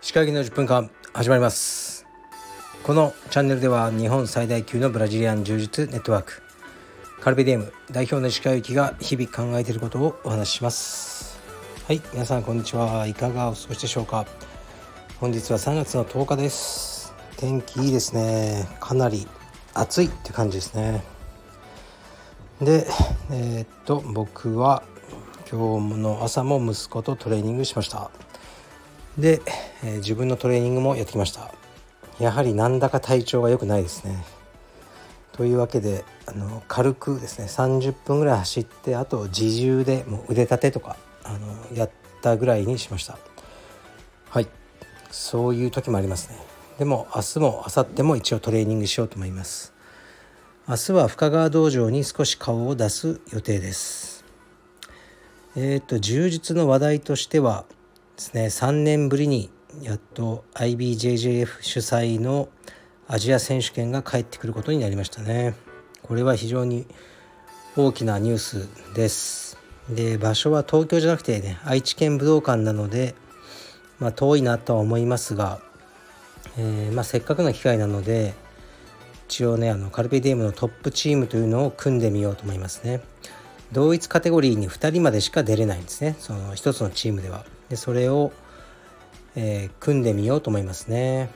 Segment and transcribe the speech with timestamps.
[0.00, 2.06] 歯科技の10分間始まります。
[2.84, 6.42] このチャンネルでは日本最大級のブラジリアン柔術ネットワーク
[7.20, 11.38] カルベディエム代表の石川由紀が日々考えていることをお話しします。
[11.86, 13.06] はい皆さんこんにちは。
[13.06, 14.24] いかがお過ごしでしょうか。
[15.18, 17.12] 本日は3月の10日です。
[17.36, 18.66] 天気いいですね。
[18.80, 19.28] かなり
[19.74, 21.04] 暑いって感じですね。
[22.62, 22.86] で
[23.32, 24.82] えー、っと僕は
[25.50, 28.10] 今日の朝も息子とトレーニングしました。
[29.16, 29.40] で、
[29.84, 31.52] えー、自分のトレーニングもやってきました。
[32.18, 34.24] やはりなんだか体調が良くないですね。
[35.32, 43.16] というわけであの軽くですね30分ぐらい走ってあと自重でもう腕立てとかあのやったぐらいにしました。
[44.28, 44.48] はい。
[45.10, 46.38] そういう時もありますね。
[46.78, 49.72] でも明日も明後日も一応トレーニングしようと思います。
[50.68, 54.24] 明日は深川道場に少し顔を出す予定です。
[55.56, 57.64] えっ、ー、と充実の話題としては
[58.16, 59.50] ですね3年ぶりに
[59.82, 62.48] やっと IBJJF 主催の
[63.08, 65.54] アジア選手権が帰ってくることになりましたね。
[66.02, 66.86] これは非常に
[67.76, 69.58] 大きなニュースです。
[69.88, 73.14] で場所は東京じゃなくてね愛知県武道館なので
[74.00, 75.60] まあ、遠いなとは思いますが、
[76.58, 78.34] えー、まあ、せっかくの機会なので
[79.30, 83.00] 一応ねあのカルペディエムのトップチームというのを組んでみようと思いますね。
[83.70, 86.16] 同一カテゴリーに2人までしか出れないんですね。
[86.18, 87.44] その1つのチームでは。
[87.68, 88.32] でそれを、
[89.36, 91.30] えー、組んでみようと思いますね。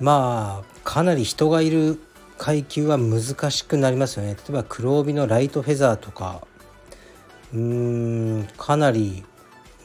[0.00, 2.00] まあかなり人がいる
[2.38, 4.34] 階級は難しくなりますよね。
[4.34, 6.46] 例えば黒帯のライトフェザーとか。
[7.52, 9.22] うーんかなり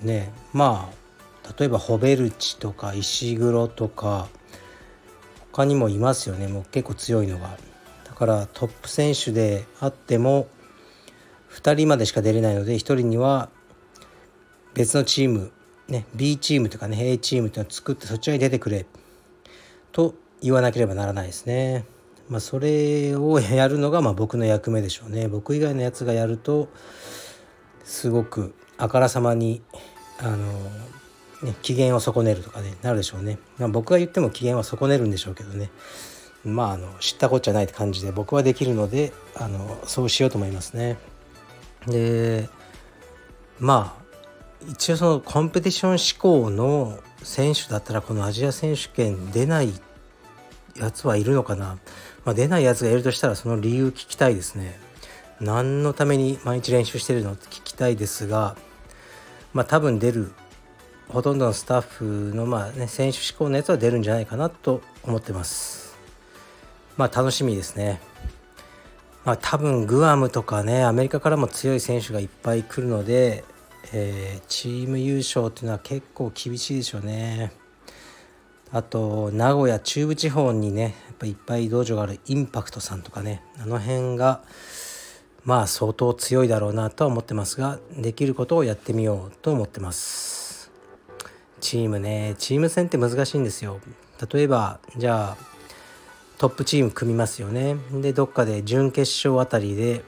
[0.02, 0.90] ねま
[1.46, 4.30] あ例えばホベルチとか石黒とか。
[5.54, 7.58] 他にもいますよねもう結構強いのが
[8.06, 10.48] だからトップ選手であっても
[11.52, 13.50] 2人までしか出れないので1人には
[14.74, 15.52] 別のチーム、
[15.88, 18.88] ね、B チームとかね A チームっていうのを作ってそちらに出てくれ
[19.92, 21.86] と言わなければならないですね。
[22.30, 25.28] まあ、それをやるのがまあ僕の役目でしょうね。
[25.28, 26.70] 僕以外のやつがやると
[27.84, 29.62] すごくあからさまに
[30.20, 30.52] あの
[31.44, 35.70] ね、機嫌を損ねるとかねなるでしょうね、まあ、僕が言っても機嫌は損ねるんでしょうけどね。
[36.46, 40.98] まああの知ったこっちゃないって感じで僕はできるのであのそうしようと思いますね。
[41.88, 42.50] で
[43.60, 44.04] まあ
[44.70, 49.74] 一応そのコンペティション志向の選手だったらこのアジア選手権出ない
[50.76, 51.78] やつはいるのかな、
[52.26, 54.80] まあ、出ないやつがいるとしたらその理由聞きたいですね。
[55.40, 58.56] 何のために毎日練習してるのって聞きたいですが
[59.54, 60.32] まあ多分出る
[61.10, 65.96] ほとんどのスタッフのまあね選手志向のやつは出るんじゃないかなと思ってます。
[66.98, 68.02] まあ楽しみですね。
[69.26, 73.44] まあ多分グアムとかねアメリカからも強い選手がいっぱい来るので、
[73.94, 77.52] えー、チーム優勝っていうのは結構厳しいでしょうね。
[78.72, 84.42] あと名古屋中部地方にねやっぱいっぱい道場があるインパクトさんとかねあの辺が
[85.46, 90.53] まあ相当強いだろうなとは思ってますができることをやってみようと思ってます。
[91.64, 92.36] チームね。
[92.38, 93.80] チーム戦って難しいんですよ。
[94.32, 95.54] 例えばじゃあ
[96.38, 97.78] トップチーム組みますよね。
[97.94, 100.04] でどっかで準決勝あたりで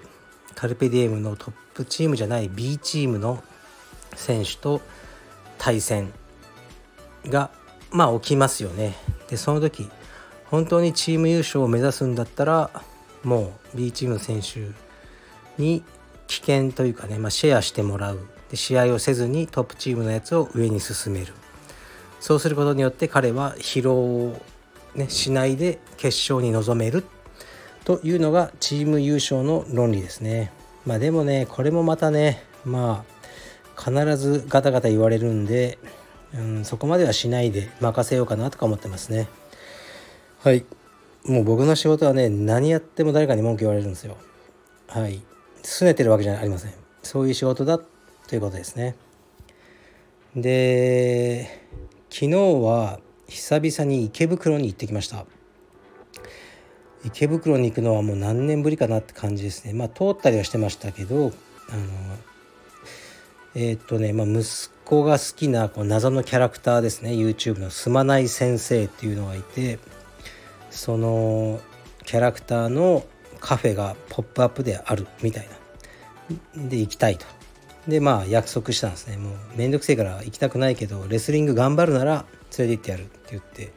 [0.53, 3.41] カルペディエムのトップチームじゃない B チームの
[4.15, 4.81] 選手と
[5.57, 6.11] 対戦
[7.25, 7.51] が
[7.89, 8.93] まあ起きますよね。
[9.29, 9.89] でその時
[10.47, 12.69] 本当にチーム優勝を目指すんだったら
[13.23, 14.71] もう B チームの選手
[15.57, 15.83] に
[16.27, 18.19] 危険というかね、まあ、シェアしてもらう。
[18.51, 21.33] で試合をせずにトップチームのやつを上に進める。
[22.25, 24.41] そうすることによって彼は疲労を、
[24.95, 27.03] ね、しないで決勝に臨める
[27.83, 30.51] というのがチーム優勝の論理ですね。
[30.87, 33.05] まあでもねこれもまたねま
[33.77, 35.77] あ必ずガタガタ言われるんで、
[36.33, 39.27] うん、そこまではしないで任せようかなとか思ってますね。
[40.41, 40.65] はい
[41.25, 44.17] もう僕の仕事はね何やっても誰かに文句言われるんですよ。
[44.87, 45.21] はい
[45.61, 46.73] 拗ねてるわけじゃありません。
[47.03, 48.95] そういう仕事だということですね。
[50.35, 51.63] で
[52.17, 55.25] 昨日は久々に池袋に行ってきました。
[57.03, 59.73] 池袋に行くのはもう何年ぶりかなって感じですね。
[59.73, 61.31] まあ通ったりはしてましたけどあの
[63.53, 64.45] えー、っとね、まあ、息
[64.85, 67.09] 子が好きなこう謎のキャラクターですね。
[67.09, 69.79] YouTube のすまない先生っていうのがいて
[70.69, 71.59] その
[72.05, 73.05] キャラクターの
[73.41, 75.49] カフェがポップアップであるみたい
[76.55, 76.69] な。
[76.69, 77.34] で行きたいと。
[77.87, 79.17] でまあ約束したんですね。
[79.17, 82.25] もうめんどくせえから行きたくないけどレスリング頑張るなら
[82.57, 83.73] 連れて行ってやるって言って。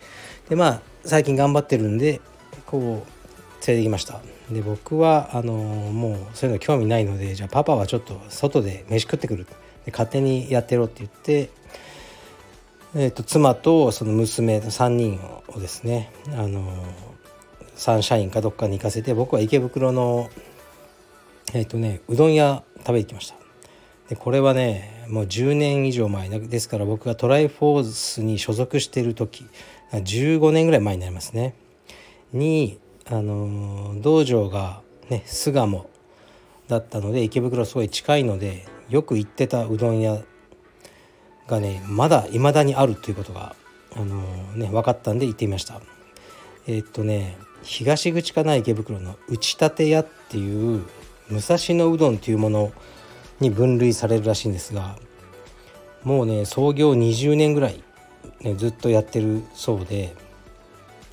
[0.48, 2.20] でまあ最近頑張ってるんで
[2.66, 4.20] こう連れてきました。
[4.50, 9.46] で僕はあのもうそういうの興味ないのでじゃあパパはちょっと外で飯食ってくる。
[9.84, 11.50] で勝手にやってろって言って、
[12.94, 16.62] えーと、妻とその娘の3人をですねあの
[17.74, 20.30] サンシャインかどっかに行かせて僕は池袋の
[21.52, 23.47] えっ、ー、とねうどん屋食べに行きました。
[24.08, 29.46] でこれはねもう10年以上前ですから僕がトライフォースに所属している時
[29.92, 31.54] 15年ぐらい前になりますね。
[32.32, 35.88] にあの道場がね巣鴨
[36.68, 40.22] だったので池袋すごい近いのでよく行ってたうどん屋
[41.46, 43.56] がねまだ未だにあるということが
[43.96, 44.20] あの
[44.54, 45.80] ね分かったんで行ってみました。
[46.66, 50.84] え、っとね東口かな池袋の打ち立て屋っていう
[51.30, 52.72] 武蔵野うどんっていうもの
[53.40, 54.96] に分類されるらしいんですが
[56.04, 57.82] もうね創業20年ぐらい、
[58.40, 60.14] ね、ずっとやってるそうで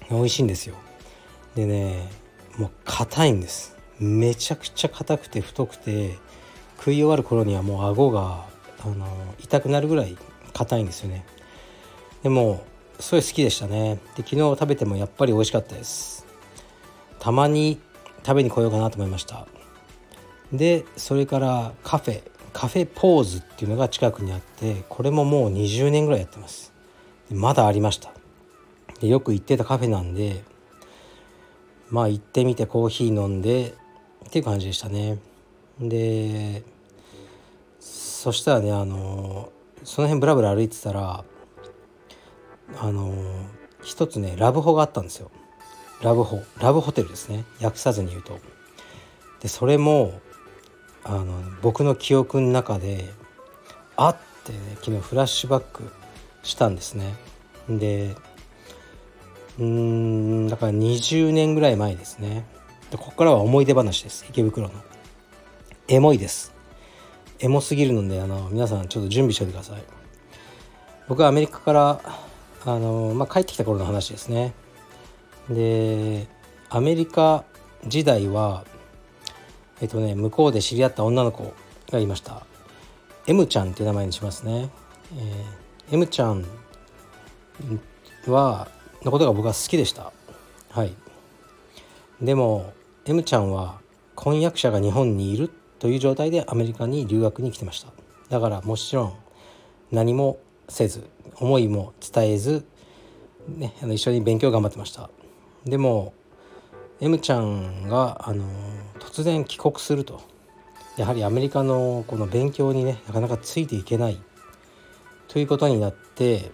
[0.10, 0.75] 美味しいんですよ。
[1.56, 2.07] でね
[2.57, 3.75] もう硬いんです。
[4.00, 6.18] めちゃくちゃ硬くて太くて
[6.77, 8.45] 食い終わる頃にはもう顎が
[8.83, 9.07] あの
[9.39, 10.18] 痛くなるぐらい
[10.54, 11.25] 硬いんですよね。
[12.24, 12.63] でも
[13.00, 14.00] すごい好きでしたね。
[14.16, 16.25] で昨日食べてもやっぱり美味しかったです。
[17.19, 17.80] たまに
[18.25, 19.48] 食べに来ようかなと思いました。
[20.57, 22.23] でそれからカフェ
[22.53, 26.71] カフェポーズっていうのが近くにあってこれももう20年ぐらいやってます。
[27.31, 28.11] まだありました。
[29.01, 30.43] でよく行ってたカフェなんで
[31.89, 33.73] まあ行ってみてコーヒー飲んで
[34.25, 35.19] っていう感じでしたね。
[35.79, 36.63] で
[37.79, 39.51] そしたらねあの
[39.83, 41.25] その辺ブラブラ歩いてたら
[42.79, 43.13] あの
[43.83, 45.29] 一つねラブホがあったんですよ。
[46.01, 47.43] ラブホラブホテルですね。
[47.61, 48.39] 訳さずに言うと。
[49.41, 50.19] でそれも
[51.07, 53.05] あの僕の記憶の中で
[53.95, 55.83] あって、ね、昨日フラッシュバック
[56.41, 57.13] したんですね。
[57.69, 58.15] で
[59.59, 62.45] うんだから20年ぐらい前ですね。
[62.89, 64.25] でここからは思い出話です。
[64.29, 64.73] 池袋の。
[65.87, 66.53] エモいです。
[67.39, 69.83] エモすぎるのであの皆さんちょっと準備しておいてください。
[71.07, 72.01] 僕はアメリカから
[72.65, 74.53] あの、まあ、帰ってきた頃の話ですね。
[75.49, 76.27] で
[76.69, 77.43] アメリカ
[77.85, 78.65] 時代は
[79.81, 81.54] えっとね向こうで知り合った女の子
[81.92, 82.45] がいました。
[83.27, 84.69] M ちゃんっていう名前にしますね、
[85.18, 86.45] えー、M ちゃん
[88.27, 88.68] は
[89.04, 90.12] のことが僕は好きでした。
[90.69, 90.94] はい。
[92.22, 92.74] でも
[93.06, 93.80] M ちゃんは
[94.16, 95.50] 婚約者が日本にいる
[95.80, 97.92] という状態でアメリカに留学に来てました。
[98.30, 99.13] だからもちろん
[99.92, 101.04] 何もせず
[101.36, 102.66] 思いも伝えず、
[103.48, 105.10] ね、あの一緒に勉強頑張ってました。
[105.66, 106.13] でも
[107.01, 108.45] M ちゃんがあの
[109.00, 110.21] 突然帰国すると。
[110.97, 114.21] やはりアメリカのこの勉強にねなかなかついていけない。
[115.27, 116.51] ということになって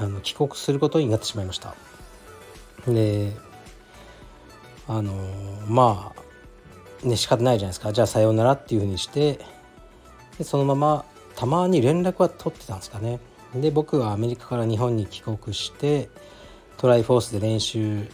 [0.00, 1.74] あの帰国することになってしまいました。
[2.88, 3.32] で
[4.88, 5.12] あの
[5.68, 6.12] ま
[7.04, 7.92] あね仕方ないじゃないですか。
[7.92, 9.38] じゃあさようならっていうふうにして
[10.38, 11.04] でそのまま
[11.36, 13.20] たまに連絡は取ってたんですかね。
[13.54, 16.10] で僕はアメリカから日本に帰国して
[16.78, 18.08] トライフォースで練習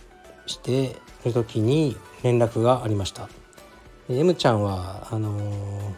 [0.47, 3.29] してる時に連絡がありました。
[4.09, 5.95] M ちゃんはあの、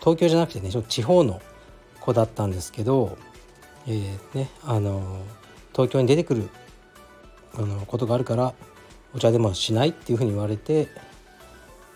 [0.00, 1.40] 東京じゃなくてねちょっと地方の
[2.00, 3.16] 子だったんですけど、
[3.86, 5.22] えー、ねあの、
[5.72, 6.48] 東京に出てくる
[7.56, 8.54] あのことがあるから
[9.14, 10.88] お茶でもしないっていうふうに言われて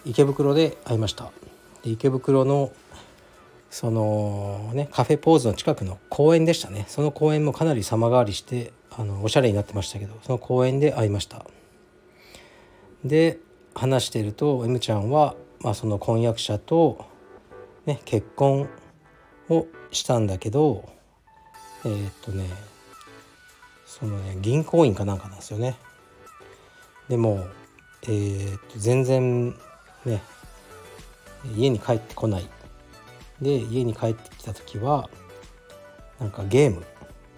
[0.04, 1.30] 池袋で会いました。
[1.82, 2.72] で池袋の
[3.70, 6.86] そのねカフェポーズの近くの公園でしたね。
[6.88, 11.44] その公園もかなり様変わりしてあのおしゃれになってましたけどその公園で会いました。
[13.04, 13.38] で
[13.74, 17.06] 話していると M ちゃんは、まあ、その婚約者と、
[17.86, 18.68] ね、結婚
[19.48, 20.88] をしたんだけど
[21.84, 22.48] えー、っとね
[23.86, 25.76] そのね銀行員かなんかなんですよね。
[27.08, 27.46] でも、
[28.02, 29.54] えー、っと全然
[30.04, 30.22] ね
[31.56, 32.46] 家に帰ってこない
[33.40, 35.08] で家に帰ってきた時は
[36.20, 36.84] なんかゲーム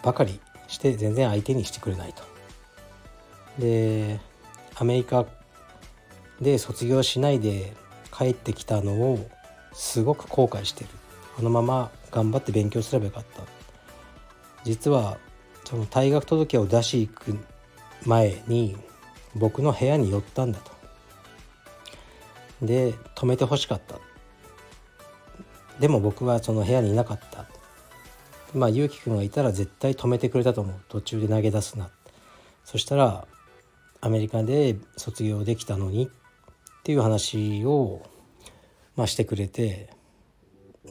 [0.02, 2.22] ばかりして全然相手にしてくれないと。
[3.58, 4.18] で
[4.74, 5.26] アメリカ
[6.40, 7.74] で卒業しないで
[8.16, 9.28] 帰ってきたのを
[9.72, 10.90] すごく後悔してる。
[11.38, 13.42] あのまま頑張って勉強すればよかった。
[14.64, 15.18] 実は
[15.64, 17.38] その退学届を出し行く
[18.04, 18.76] 前に
[19.36, 20.72] 僕の部屋に寄ったんだと。
[22.62, 23.98] で止めてほしかった。
[25.78, 27.46] でも僕はその部屋にいなかった。
[28.54, 30.76] まあゆうきくんがいたら絶対止めてくれたと思う。
[30.88, 31.90] 途中で投げ出すな。
[32.64, 33.26] そしたら
[34.00, 36.10] アメリカで卒業できたのに
[36.80, 38.02] っていう話を、
[38.96, 39.90] まあ、してくれて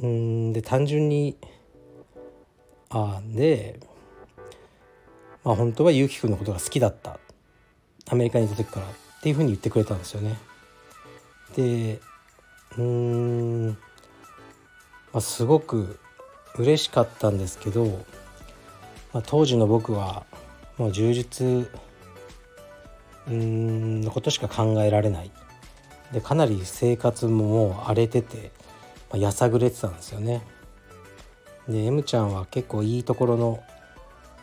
[0.01, 1.36] うんで単純に
[2.89, 3.79] あで、
[5.43, 7.19] まあ、本当はゆうきくんのことが好きだった
[8.08, 8.89] アメリカにいた時からっ
[9.22, 10.38] ていうふうに言ってくれたんですよね。
[11.55, 12.00] で
[12.77, 13.75] うん、ま
[15.15, 16.00] あ、すごく
[16.55, 17.86] 嬉しかったんですけど、
[19.12, 20.25] まあ、当時の僕は
[20.77, 21.67] もう充実
[23.27, 25.31] うんのことしか考えられない
[26.12, 28.51] でかなり生活ももう荒れてて、
[29.12, 30.42] まあ、やさぐれてたんですよね。
[31.68, 33.63] で M ちゃんは結構いいところの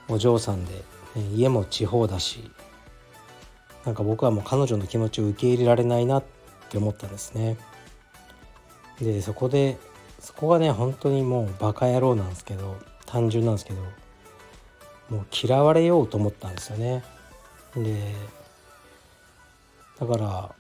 [0.09, 0.83] お嬢さんで、ね、
[1.35, 2.51] 家も地方だし
[3.85, 6.25] なんか僕はもう彼女の気持ちを受け入れられないなっ
[6.69, 7.57] て思ったんですね。
[9.01, 9.77] でそこで
[10.21, 13.83] そこがね本当にもうバカ野郎なんですけど単純なんですけど
[15.11, 17.05] もう嫌われようと思ったんですよね。
[17.77, 18.15] で
[19.99, 20.56] だから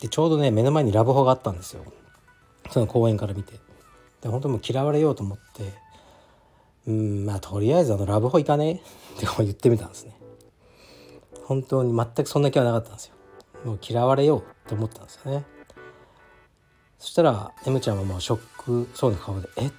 [0.00, 1.84] でちょうどね目の前にラブホがあったんですよ
[2.70, 3.54] その公園から見て。
[4.22, 5.72] で本当もう嫌われようと思って
[6.86, 8.72] うんまあとりあえずあのラブホ行かね？
[8.72, 8.76] っ
[9.18, 10.16] て言ってみたんですね。
[11.44, 13.14] 本当に全くそんな気はなかったんですよ。
[13.64, 15.44] もう嫌われようって思ったんですよね。
[16.98, 19.70] そしたら M ちゃんはもうショックそうな顔で「え？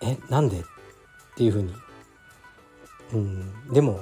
[0.00, 0.18] え？
[0.28, 0.62] なんで?」っ
[1.36, 1.74] ていうふうに、
[3.12, 4.00] うん、でも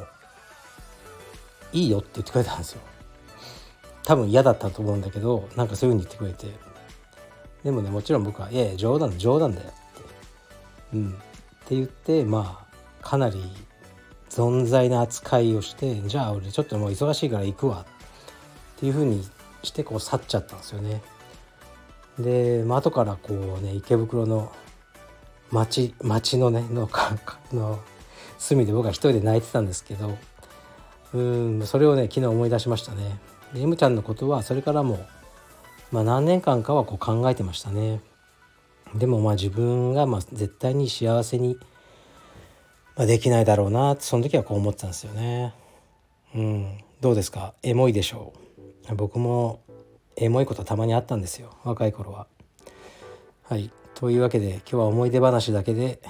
[1.73, 2.83] 「いいよ」って言ってくれたんですよ。
[4.05, 6.55] 多分嫌だったと思うんだけどなんかそういうふうに言ってくれて
[7.65, 11.13] でもねもちろん僕は「いやいや冗談冗談だよ」って、うん、っ
[11.67, 12.67] て言ってま
[13.03, 13.41] あかなり
[14.29, 17.85] 存在な扱いをしてじゃあ俺ちょっともう忙しいから行くわ
[18.77, 19.23] っていうふうに
[19.63, 21.03] してこう去っちゃったんですよね。
[22.19, 24.53] で、まあ後からこうね池袋の
[25.51, 26.89] 町町のねの
[27.53, 27.79] の
[28.39, 30.17] 隅で僕は一人で泣いてたんですけど
[31.15, 33.21] うんそれをね昨日思い出しましたね。
[33.55, 35.05] で M ちゃんのことはそれからも、
[35.91, 38.01] まあ、何年間かはこう考えてましたね。
[38.95, 41.59] でもまあ自分がまあ絶対に幸せに、
[42.97, 45.55] ま、できないだろうなってその時はこう思ってたんですよね。
[46.35, 47.55] うん、どうですか？
[47.63, 48.33] エモいでしょ
[48.91, 48.95] う？
[48.95, 49.61] 僕も
[50.17, 52.27] エモいことたまにあったんですよ若い頃は。
[53.45, 56.01] はいというわけで今日は思い出話だけで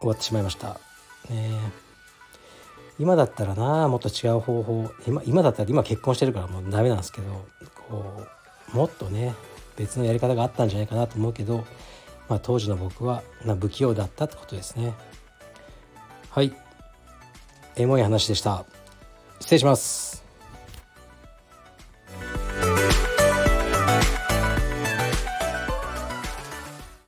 [0.00, 0.80] 終わってしまいました。
[1.28, 1.50] ね、
[3.00, 7.46] 今だったらなもっと違う方法今今だったら今結婚してるからもうダメなんですけど
[7.88, 8.22] こ
[8.74, 9.34] うもっとね
[9.76, 11.64] 別のやり方があったんじゃないかなと思うけど、
[12.28, 14.92] まあ、当時の僕は不器用だったってことですね。
[16.28, 16.52] はい
[17.76, 18.66] エモい話でした。
[19.40, 20.29] 失礼します。